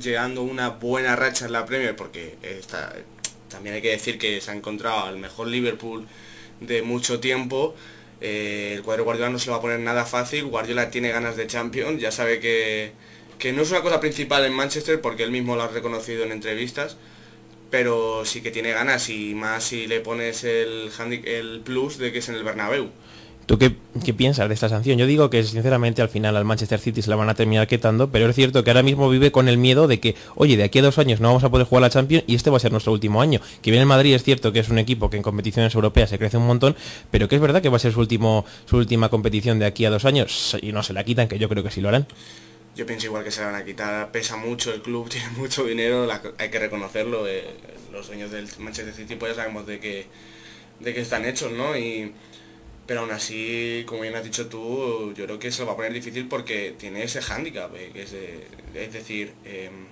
llegando 0.00 0.42
una 0.42 0.70
buena 0.70 1.16
racha 1.16 1.46
en 1.46 1.52
la 1.52 1.66
Premier, 1.66 1.96
porque 1.96 2.36
también 3.48 3.74
hay 3.74 3.82
que 3.82 3.90
decir 3.90 4.18
que 4.18 4.40
se 4.40 4.50
ha 4.50 4.54
encontrado 4.54 5.04
al 5.04 5.18
mejor 5.18 5.48
Liverpool 5.48 6.06
de 6.60 6.82
mucho 6.82 7.20
tiempo, 7.20 7.74
eh, 8.20 8.72
el 8.74 8.82
cuadro 8.82 9.04
Guardiola 9.04 9.30
no 9.30 9.38
se 9.38 9.50
va 9.50 9.56
a 9.56 9.60
poner 9.60 9.80
nada 9.80 10.04
fácil, 10.04 10.44
Guardiola 10.46 10.90
tiene 10.90 11.10
ganas 11.10 11.36
de 11.36 11.46
Champions, 11.46 12.00
ya 12.00 12.12
sabe 12.12 12.40
que, 12.40 12.92
que 13.38 13.52
no 13.52 13.62
es 13.62 13.70
una 13.70 13.82
cosa 13.82 14.00
principal 14.00 14.44
en 14.44 14.52
Manchester 14.52 15.00
porque 15.00 15.22
él 15.22 15.30
mismo 15.30 15.56
lo 15.56 15.62
ha 15.62 15.68
reconocido 15.68 16.24
en 16.24 16.32
entrevistas, 16.32 16.96
pero 17.70 18.24
sí 18.24 18.42
que 18.42 18.50
tiene 18.50 18.72
ganas 18.72 19.08
y 19.08 19.34
más 19.34 19.64
si 19.64 19.86
le 19.86 20.00
pones 20.00 20.44
el, 20.44 20.90
el 21.24 21.60
plus 21.64 21.98
de 21.98 22.12
que 22.12 22.18
es 22.18 22.28
en 22.28 22.34
el 22.34 22.44
Bernabéu. 22.44 22.90
¿Tú 23.50 23.58
qué, 23.58 23.72
piensas 24.12 24.46
de 24.46 24.54
esta 24.54 24.68
sanción? 24.68 24.96
Yo 24.96 25.08
digo 25.08 25.28
que 25.28 25.42
sinceramente 25.42 26.00
al 26.02 26.08
final 26.08 26.36
al 26.36 26.44
Manchester 26.44 26.78
City 26.78 27.02
se 27.02 27.10
la 27.10 27.16
van 27.16 27.28
a 27.30 27.34
terminar 27.34 27.66
quitando, 27.66 28.08
pero 28.08 28.28
es 28.28 28.36
cierto 28.36 28.62
que 28.62 28.70
ahora 28.70 28.84
mismo 28.84 29.10
vive 29.10 29.32
con 29.32 29.48
el 29.48 29.58
miedo 29.58 29.88
de 29.88 29.98
que, 29.98 30.14
oye, 30.36 30.56
de 30.56 30.62
aquí 30.62 30.78
a 30.78 30.82
dos 30.82 30.98
años 30.98 31.18
no 31.18 31.26
vamos 31.26 31.42
a 31.42 31.48
poder 31.48 31.66
jugar 31.66 31.82
la 31.82 31.90
Champions 31.90 32.22
y 32.28 32.36
este 32.36 32.48
va 32.48 32.58
a 32.58 32.60
ser 32.60 32.70
nuestro 32.70 32.92
último 32.92 33.20
año. 33.20 33.40
Que 33.60 33.72
viene 33.72 33.82
el 33.82 33.88
Madrid 33.88 34.14
es 34.14 34.22
cierto 34.22 34.52
que 34.52 34.60
es 34.60 34.68
un 34.68 34.78
equipo 34.78 35.10
que 35.10 35.16
en 35.16 35.24
competiciones 35.24 35.74
europeas 35.74 36.10
se 36.10 36.18
crece 36.20 36.36
un 36.36 36.46
montón, 36.46 36.76
pero 37.10 37.28
que 37.28 37.34
es 37.34 37.42
verdad 37.42 37.60
que 37.60 37.68
va 37.68 37.78
a 37.78 37.80
ser 37.80 37.92
su, 37.92 37.98
último, 37.98 38.44
su 38.66 38.76
última 38.76 39.08
competición 39.08 39.58
de 39.58 39.66
aquí 39.66 39.84
a 39.84 39.90
dos 39.90 40.04
años 40.04 40.56
y 40.62 40.70
no 40.70 40.84
se 40.84 40.92
la 40.92 41.02
quitan, 41.02 41.26
que 41.26 41.40
yo 41.40 41.48
creo 41.48 41.64
que 41.64 41.72
sí 41.72 41.80
lo 41.80 41.88
harán. 41.88 42.06
Yo 42.76 42.86
pienso 42.86 43.06
igual 43.06 43.24
que 43.24 43.32
se 43.32 43.40
la 43.40 43.48
van 43.48 43.56
a 43.56 43.64
quitar, 43.64 44.12
pesa 44.12 44.36
mucho 44.36 44.72
el 44.72 44.80
club, 44.80 45.08
tiene 45.10 45.28
mucho 45.30 45.64
dinero, 45.64 46.06
hay 46.38 46.50
que 46.50 46.58
reconocerlo, 46.60 47.26
eh, 47.26 47.48
los 47.90 48.06
dueños 48.06 48.30
del 48.30 48.46
Manchester 48.60 48.94
City 48.94 49.16
pues 49.16 49.32
ya 49.32 49.42
sabemos 49.42 49.66
de 49.66 49.80
qué, 49.80 50.06
de 50.78 50.94
qué 50.94 51.00
están 51.00 51.24
hechos, 51.24 51.50
¿no? 51.50 51.76
Pero 52.90 53.02
aún 53.02 53.12
así, 53.12 53.84
como 53.86 54.00
bien 54.00 54.16
has 54.16 54.24
dicho 54.24 54.48
tú, 54.48 55.14
yo 55.14 55.24
creo 55.24 55.38
que 55.38 55.52
se 55.52 55.60
lo 55.60 55.66
va 55.66 55.74
a 55.74 55.76
poner 55.76 55.92
difícil 55.92 56.26
porque 56.26 56.74
tiene 56.76 57.04
ese 57.04 57.22
hándicap, 57.22 57.72
eh, 57.76 57.92
es, 57.94 58.12
es 58.74 58.92
decir, 58.92 59.32
em, 59.44 59.86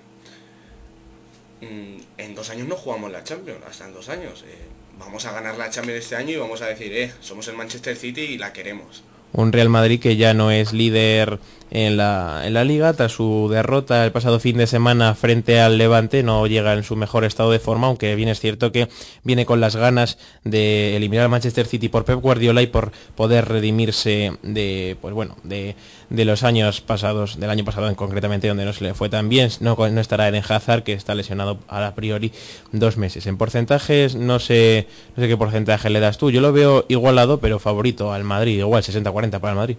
mm, 1.61 2.01
en 2.17 2.35
dos 2.35 2.49
años 2.49 2.67
no 2.67 2.75
jugamos 2.75 3.09
la 3.09 3.23
Champions, 3.23 3.61
hasta 3.65 3.85
en 3.85 3.93
dos 3.93 4.09
años. 4.09 4.43
Eh, 4.45 4.67
vamos 4.97 5.25
a 5.25 5.31
ganar 5.31 5.57
la 5.57 5.69
Champions 5.69 6.03
este 6.03 6.17
año 6.17 6.31
y 6.31 6.35
vamos 6.35 6.61
a 6.61 6.65
decir, 6.67 6.91
eh, 6.91 7.13
somos 7.21 7.47
el 7.47 7.55
Manchester 7.55 7.95
City 7.95 8.19
y 8.19 8.37
la 8.37 8.51
queremos. 8.51 9.01
Un 9.31 9.51
Real 9.51 9.69
Madrid 9.69 9.99
que 9.99 10.17
ya 10.17 10.33
no 10.33 10.51
es 10.51 10.73
líder 10.73 11.39
en 11.71 11.97
la, 11.97 12.41
en 12.45 12.53
la 12.53 12.63
liga. 12.63 12.93
Tras 12.93 13.11
su 13.11 13.47
derrota 13.51 14.03
el 14.03 14.11
pasado 14.11 14.39
fin 14.39 14.57
de 14.57 14.67
semana 14.67 15.13
frente 15.15 15.59
al 15.59 15.77
Levante, 15.77 16.23
no 16.23 16.47
llega 16.47 16.73
en 16.73 16.83
su 16.83 16.95
mejor 16.95 17.25
estado 17.25 17.51
de 17.51 17.59
forma, 17.59 17.87
aunque 17.87 18.15
bien 18.15 18.29
es 18.29 18.39
cierto 18.39 18.71
que 18.71 18.87
viene 19.23 19.45
con 19.45 19.61
las 19.61 19.75
ganas 19.75 20.17
de 20.43 20.95
eliminar 20.95 21.25
al 21.25 21.29
Manchester 21.29 21.67
City 21.67 21.89
por 21.89 22.05
Pep 22.05 22.19
Guardiola 22.19 22.61
y 22.61 22.67
por 22.67 22.91
poder 23.15 23.47
redimirse 23.47 24.33
de, 24.41 24.97
pues 24.99 25.13
bueno, 25.13 25.37
de, 25.43 25.75
de 26.09 26.25
los 26.25 26.43
años 26.43 26.81
pasados, 26.81 27.39
del 27.39 27.49
año 27.51 27.65
pasado 27.65 27.87
en 27.87 27.95
concretamente 27.95 28.47
donde 28.47 28.65
no 28.65 28.73
se 28.73 28.83
le 28.83 28.93
fue 28.93 29.09
tan 29.09 29.29
bien. 29.29 29.49
No, 29.59 29.75
no 29.75 30.01
estará 30.01 30.27
en 30.27 30.35
Hazard, 30.35 30.83
que 30.83 30.93
está 30.93 31.13
lesionado 31.13 31.59
a 31.67 31.93
priori 31.93 32.31
dos 32.71 32.97
meses. 32.97 33.27
En 33.27 33.37
porcentajes, 33.37 34.15
no 34.15 34.39
sé, 34.39 34.87
no 35.15 35.21
sé 35.21 35.29
qué 35.29 35.37
porcentaje 35.37 35.89
le 35.89 35.99
das 35.99 36.17
tú. 36.17 36.31
Yo 36.31 36.41
lo 36.41 36.51
veo 36.51 36.85
igualado, 36.87 37.39
pero 37.39 37.59
favorito 37.59 38.11
al 38.11 38.23
Madrid, 38.23 38.57
igual 38.57 38.83
60-40 39.19 39.39
para 39.39 39.51
el 39.51 39.57
Madrid. 39.57 39.77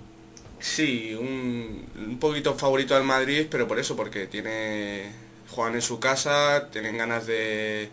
Sí, 0.59 1.15
un, 1.15 2.19
poquito 2.21 2.55
favorito 2.55 2.95
al 2.95 3.05
Madrid, 3.05 3.47
pero 3.51 3.67
por 3.67 3.79
eso, 3.79 3.97
porque 3.97 4.27
tiene 4.27 5.11
juegan 5.49 5.75
en 5.75 5.83
su 5.83 5.99
casa, 5.99 6.69
tienen 6.71 6.97
ganas 6.97 7.27
de, 7.27 7.89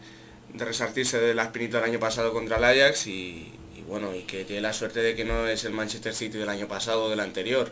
resartirse 0.54 1.20
de 1.20 1.34
la 1.34 1.44
espinita 1.44 1.80
del 1.80 1.90
año 1.90 2.00
pasado 2.00 2.34
contra 2.34 2.58
el 2.58 2.64
Ajax 2.64 3.08
y, 3.08 3.54
bueno, 3.88 4.14
y 4.14 4.24
que 4.24 4.44
tiene 4.44 4.62
la 4.62 4.74
suerte 4.74 5.00
de 5.02 5.16
que 5.16 5.26
no 5.26 5.48
es 5.48 5.64
el 5.64 5.74
Manchester 5.74 6.14
City 6.14 6.38
del 6.38 6.50
año 6.50 6.68
pasado 6.68 7.06
o 7.06 7.10
del 7.10 7.22
anterior, 7.22 7.72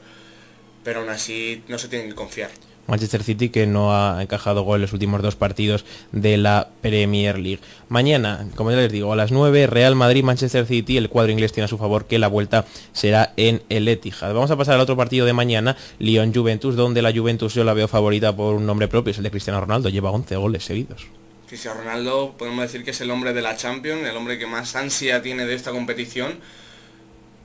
pero 0.83 1.01
aún 1.01 1.09
así 1.09 1.63
no 1.67 1.77
se 1.77 1.87
tienen 1.87 2.09
que 2.09 2.15
confiar. 2.15 2.49
Manchester 2.87 3.23
City 3.23 3.49
que 3.49 3.65
no 3.67 3.95
ha 3.95 4.21
encajado 4.21 4.63
gol 4.63 4.77
en 4.77 4.81
los 4.83 4.93
últimos 4.93 5.21
dos 5.21 5.35
partidos 5.35 5.85
de 6.11 6.37
la 6.37 6.69
Premier 6.81 7.37
League. 7.37 7.59
Mañana, 7.89 8.47
como 8.55 8.71
ya 8.71 8.77
les 8.77 8.91
digo, 8.91 9.13
a 9.13 9.15
las 9.15 9.31
9, 9.31 9.67
Real 9.67 9.95
Madrid, 9.95 10.23
Manchester 10.23 10.65
City, 10.65 10.97
el 10.97 11.09
cuadro 11.09 11.31
inglés 11.31 11.51
tiene 11.53 11.65
a 11.65 11.67
su 11.67 11.77
favor 11.77 12.05
que 12.05 12.19
la 12.19 12.27
vuelta 12.27 12.65
será 12.93 13.33
en 13.37 13.63
el 13.69 13.87
Etihad. 13.87 14.33
Vamos 14.33 14.51
a 14.51 14.57
pasar 14.57 14.75
al 14.75 14.81
otro 14.81 14.95
partido 14.95 15.25
de 15.25 15.33
mañana, 15.33 15.77
Lyon-Juventus, 15.99 16.75
donde 16.75 17.01
la 17.01 17.11
Juventus 17.11 17.53
yo 17.53 17.63
la 17.63 17.73
veo 17.73 17.87
favorita 17.87 18.35
por 18.35 18.55
un 18.55 18.65
nombre 18.65 18.87
propio, 18.87 19.11
es 19.11 19.17
el 19.17 19.23
de 19.23 19.31
Cristiano 19.31 19.59
Ronaldo, 19.61 19.89
lleva 19.89 20.11
11 20.11 20.35
goles 20.35 20.63
seguidos. 20.63 21.07
Cristiano 21.47 21.79
Ronaldo 21.79 22.35
podemos 22.37 22.63
decir 22.63 22.83
que 22.83 22.91
es 22.91 23.01
el 23.01 23.11
hombre 23.11 23.33
de 23.33 23.41
la 23.41 23.55
Champions, 23.55 24.07
el 24.07 24.17
hombre 24.17 24.39
que 24.39 24.47
más 24.47 24.75
ansia 24.75 25.21
tiene 25.21 25.45
de 25.45 25.53
esta 25.53 25.71
competición. 25.71 26.39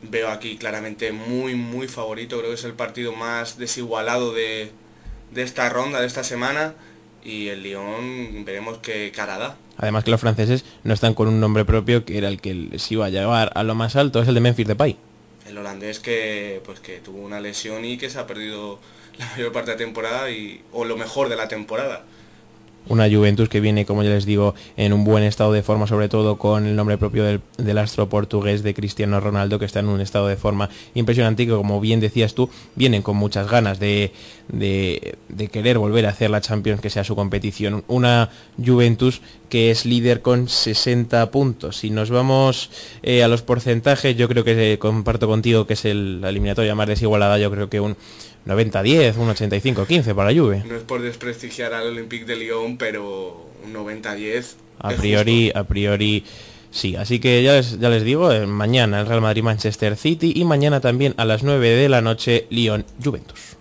Veo 0.03 0.29
aquí 0.29 0.57
claramente 0.57 1.13
muy, 1.13 1.55
muy 1.55 1.87
favorito, 1.87 2.39
creo 2.39 2.51
que 2.51 2.55
es 2.55 2.65
el 2.65 2.73
partido 2.73 3.13
más 3.13 3.59
desigualado 3.59 4.33
de, 4.33 4.73
de 5.33 5.43
esta 5.43 5.69
ronda, 5.69 6.01
de 6.01 6.07
esta 6.07 6.25
semana, 6.25 6.75
y 7.25 7.49
el 7.49 7.63
Lyon 7.63 8.45
veremos 8.45 8.79
qué 8.79 9.13
cara 9.15 9.39
da. 9.39 9.57
Además 9.77 10.05
que 10.05 10.11
los 10.11 10.21
franceses 10.21 10.65
no 10.85 10.95
están 10.95 11.15
con 11.15 11.29
un 11.29 11.41
nombre 11.41 11.65
propio 11.65 12.05
que 12.05 12.19
era 12.19 12.29
el 12.29 12.41
que 12.41 12.55
les 12.55 12.91
iba 12.93 13.07
a 13.07 13.11
llevar 13.11 13.53
a 13.55 13.63
lo 13.63 13.75
más 13.75 13.97
alto, 13.97 14.23
es 14.23 14.29
el 14.29 14.35
de 14.35 14.41
Memphis 14.41 14.67
Depay. 14.67 14.97
El 15.47 15.59
holandés 15.59 16.01
que 16.01 16.61
pues 16.65 16.81
que 16.81 16.99
tuvo 16.99 17.21
una 17.21 17.41
lesión 17.41 17.85
y 17.85 17.97
que 17.99 18.11
se 18.11 18.19
ha 18.19 18.27
perdido 18.27 18.79
la 19.19 19.27
mayor 19.27 19.53
parte 19.53 19.71
de 19.71 19.77
la 19.77 19.85
temporada 19.85 20.31
y 20.31 20.63
o 20.73 20.85
lo 20.85 20.97
mejor 20.97 21.29
de 21.29 21.37
la 21.37 21.49
temporada 21.49 22.05
una 22.89 23.09
Juventus 23.09 23.49
que 23.49 23.61
viene, 23.61 23.87
como 23.87 24.03
ya 24.03 24.11
les 24.11 24.27
digo, 24.27 24.55
en 24.77 24.93
un 24.93 25.05
buen 25.05 25.23
estado 25.23 25.53
de 25.53 25.63
forma, 25.63 25.87
sobre 25.87 26.09
todo 26.09 26.39
con 26.39 26.67
el 26.67 26.77
nombre 26.77 26.99
propio 26.99 27.25
del, 27.25 27.79
astro 27.79 28.09
portugués 28.09 28.63
de 28.63 28.75
Cristiano 28.75 29.21
Ronaldo, 29.21 29.59
que 29.59 29.65
está 29.65 29.81
en 29.81 29.89
un 29.89 30.01
estado 30.01 30.27
de 30.27 30.37
forma 30.37 30.69
impresionante 30.95 31.45
y 31.45 31.47
que, 31.47 31.53
como 31.53 31.81
bien 31.81 32.01
decías 32.01 32.35
tú, 32.35 32.51
vienen 32.75 33.03
con 33.03 33.17
muchas 33.17 33.49
ganas 33.49 33.79
de, 33.79 34.13
querer 35.53 35.79
volver 35.79 36.07
a 36.07 36.11
hacer 36.11 36.31
la 36.31 36.41
Champions, 36.41 36.81
que 36.81 36.91
sea 36.91 37.05
su 37.05 37.15
competición. 37.15 37.85
Una 37.87 38.31
Juventus 38.65 39.23
que 39.49 39.71
es 39.71 39.85
líder 39.85 40.23
con 40.23 40.49
60 40.49 41.31
puntos. 41.31 41.79
Si 41.79 41.91
nos 41.91 42.11
vamos 42.11 42.71
eh, 43.03 43.23
a 43.23 43.29
los 43.29 43.43
porcentajes, 43.43 44.17
yo 44.17 44.29
creo 44.29 44.45
que 44.45 44.79
comparto 44.79 45.27
contigo 45.27 45.67
que 45.67 45.75
es 45.75 45.85
el, 45.85 46.21
la 46.21 46.29
eliminatoria 46.29 46.75
más 46.75 46.89
desigualada, 46.89 47.39
yo 47.39 47.51
creo 47.51 47.69
que 47.69 47.81
un 47.81 47.97
90-10, 48.47 49.17
un 49.17 49.29
85-15 49.29 50.15
para 50.15 50.33
Juve. 50.33 50.63
No 50.67 50.77
es 50.77 50.83
por 50.83 51.03
desprestigiar 51.03 51.75
al 51.75 51.89
Olympique 51.89 52.25
de 52.25 52.37
Lyon, 52.37 52.77
pero 52.77 53.49
un 53.65 53.73
90-10. 53.75 54.55
A 54.79 54.91
priori, 54.91 55.53
a 55.55 55.65
priori 55.65 56.25
sí. 56.71 56.97
Así 56.97 57.21
que 57.21 57.43
ya 57.43 57.55
les, 57.55 57.79
ya 57.79 57.91
les 57.91 58.03
digo, 58.03 58.33
eh, 58.33 58.47
mañana 58.47 59.01
el 59.01 59.07
Real 59.07 59.21
Madrid-Manchester 59.21 59.97
City 59.97 60.33
y 60.35 60.45
mañana 60.45 60.81
también 60.81 61.15
a 61.17 61.25
las 61.25 61.43
9 61.43 61.69
de 61.69 61.89
la 61.89 62.01
noche 62.01 62.47
Lyon-Juventus. 62.51 63.60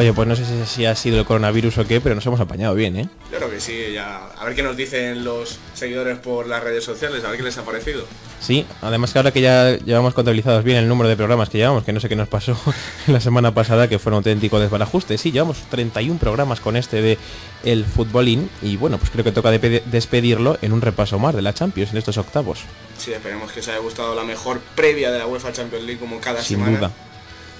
Oye, 0.00 0.12
pues 0.12 0.28
no 0.28 0.36
sé 0.36 0.44
si 0.64 0.86
ha 0.86 0.94
sido 0.94 1.18
el 1.18 1.24
coronavirus 1.24 1.78
o 1.78 1.84
qué, 1.84 2.00
pero 2.00 2.14
nos 2.14 2.24
hemos 2.24 2.38
apañado 2.38 2.72
bien, 2.76 2.96
¿eh? 2.96 3.08
Yo 3.32 3.38
creo 3.38 3.50
que 3.50 3.60
sí, 3.60 3.76
ya. 3.92 4.28
A 4.38 4.44
ver 4.44 4.54
qué 4.54 4.62
nos 4.62 4.76
dicen 4.76 5.24
los 5.24 5.58
seguidores 5.74 6.18
por 6.18 6.46
las 6.46 6.62
redes 6.62 6.84
sociales, 6.84 7.24
a 7.24 7.30
ver 7.30 7.38
qué 7.38 7.42
les 7.42 7.58
ha 7.58 7.64
parecido. 7.64 8.04
Sí, 8.38 8.64
además 8.80 9.12
que 9.12 9.18
ahora 9.18 9.32
que 9.32 9.40
ya 9.40 9.76
llevamos 9.76 10.14
contabilizados 10.14 10.62
bien 10.62 10.78
el 10.78 10.86
número 10.86 11.08
de 11.08 11.16
programas 11.16 11.48
que 11.48 11.58
llevamos, 11.58 11.82
que 11.82 11.92
no 11.92 11.98
sé 11.98 12.08
qué 12.08 12.14
nos 12.14 12.28
pasó 12.28 12.56
la 13.08 13.18
semana 13.18 13.52
pasada, 13.54 13.88
que 13.88 13.98
fue 13.98 14.10
un 14.10 14.18
auténtico 14.18 14.60
desbarajuste. 14.60 15.18
Sí, 15.18 15.32
llevamos 15.32 15.58
31 15.68 16.20
programas 16.20 16.60
con 16.60 16.76
este 16.76 17.02
de 17.02 17.18
el 17.64 17.84
futbolín 17.84 18.48
y 18.62 18.76
bueno, 18.76 18.98
pues 18.98 19.10
creo 19.10 19.24
que 19.24 19.32
toca 19.32 19.50
despedirlo 19.50 20.58
en 20.62 20.74
un 20.74 20.80
repaso 20.80 21.18
más 21.18 21.34
de 21.34 21.42
la 21.42 21.54
Champions 21.54 21.90
en 21.90 21.98
estos 21.98 22.18
octavos. 22.18 22.60
Sí, 22.98 23.12
esperemos 23.12 23.50
que 23.50 23.58
os 23.58 23.66
haya 23.66 23.78
gustado 23.78 24.14
la 24.14 24.22
mejor 24.22 24.60
previa 24.76 25.10
de 25.10 25.18
la 25.18 25.26
UEFA 25.26 25.52
Champions 25.52 25.84
League 25.84 25.98
como 25.98 26.20
cada 26.20 26.40
Sin 26.40 26.58
semana. 26.58 26.78
Duda. 26.78 26.90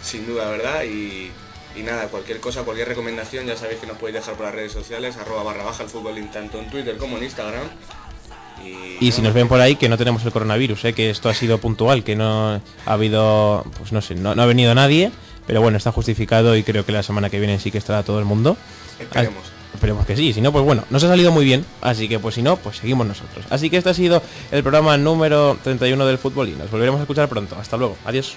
Sin 0.04 0.24
duda, 0.24 0.48
¿verdad? 0.50 0.84
Y 0.84 1.32
y 1.78 1.82
nada, 1.82 2.08
cualquier 2.08 2.40
cosa, 2.40 2.62
cualquier 2.62 2.88
recomendación, 2.88 3.46
ya 3.46 3.56
sabéis 3.56 3.80
que 3.80 3.86
nos 3.86 3.96
podéis 3.98 4.16
dejar 4.16 4.34
por 4.34 4.46
las 4.46 4.54
redes 4.54 4.72
sociales, 4.72 5.16
arroba 5.16 5.44
barra 5.44 5.64
baja 5.64 5.84
el 5.84 5.88
fútbol, 5.88 6.14
tanto 6.32 6.58
en 6.58 6.68
Twitter 6.70 6.96
como 6.96 7.16
en 7.18 7.24
Instagram. 7.24 7.68
Y, 9.00 9.12
si 9.12 9.22
nos 9.22 9.32
ven 9.32 9.46
por 9.46 9.60
ahí 9.60 9.76
que 9.76 9.88
no 9.88 9.96
tenemos 9.96 10.24
el 10.24 10.32
coronavirus, 10.32 10.86
¿eh? 10.86 10.92
que 10.92 11.10
esto 11.10 11.28
ha 11.28 11.34
sido 11.34 11.58
puntual, 11.58 12.02
que 12.02 12.16
no 12.16 12.54
ha 12.54 12.92
habido, 12.92 13.64
pues 13.78 13.92
no 13.92 14.02
sé, 14.02 14.16
no, 14.16 14.30
ha 14.30 14.46
venido 14.46 14.74
nadie, 14.74 15.12
pero 15.46 15.60
bueno, 15.62 15.78
está 15.78 15.92
justificado 15.92 16.56
y 16.56 16.64
creo 16.64 16.84
que 16.84 16.90
la 16.90 17.04
semana 17.04 17.30
que 17.30 17.38
viene 17.38 17.60
sí 17.60 17.70
que 17.70 17.78
estará 17.78 18.02
todo 18.02 18.18
el 18.18 18.24
mundo. 18.24 18.56
Esperemos. 18.98 19.44
esperemos 19.72 20.04
que 20.04 20.16
sí, 20.16 20.32
si 20.32 20.40
no, 20.40 20.50
pues 20.50 20.64
bueno, 20.64 20.82
nos 20.90 21.04
ha 21.04 21.08
salido 21.08 21.30
muy 21.30 21.44
bien, 21.44 21.64
así 21.80 22.08
que 22.08 22.18
pues 22.18 22.34
si 22.34 22.42
no, 22.42 22.56
pues 22.56 22.78
seguimos 22.78 23.06
nosotros. 23.06 23.46
Así 23.50 23.70
que 23.70 23.76
este 23.76 23.90
ha 23.90 23.94
sido 23.94 24.20
el 24.50 24.62
programa 24.62 24.96
número 24.96 25.56
31 25.62 26.04
del 26.04 26.18
fútbol 26.18 26.48
y 26.48 26.52
nos 26.52 26.68
volveremos 26.68 26.98
a 26.98 27.02
escuchar 27.04 27.28
pronto. 27.28 27.56
Hasta 27.56 27.76
luego, 27.76 27.96
adiós. 28.04 28.36